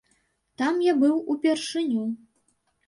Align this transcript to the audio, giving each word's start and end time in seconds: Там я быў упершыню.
Там 0.61 0.73
я 0.87 0.93
быў 1.03 1.21
упершыню. 1.35 2.05